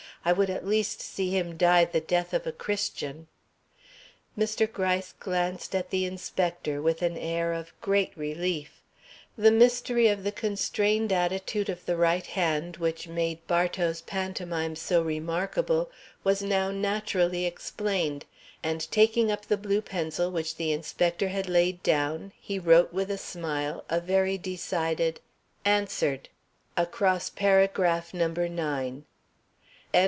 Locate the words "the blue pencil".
19.47-20.29